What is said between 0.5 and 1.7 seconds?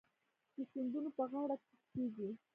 د سیندونو په غاړه